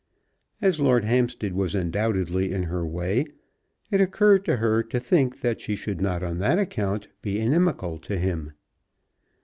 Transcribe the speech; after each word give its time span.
As 0.63 0.79
Lord 0.79 1.03
Hampstead 1.03 1.53
was 1.53 1.75
undoubtedly 1.75 2.51
in 2.51 2.63
her 2.63 2.83
way, 2.83 3.23
it 3.91 4.01
occurred 4.01 4.43
to 4.45 4.55
her 4.55 4.81
to 4.81 4.99
think 4.99 5.41
that 5.41 5.61
she 5.61 5.75
should 5.75 6.01
not 6.01 6.23
on 6.23 6.39
that 6.39 6.57
account 6.57 7.09
be 7.21 7.37
inimical 7.39 7.99
to 7.99 8.17
him. 8.17 8.53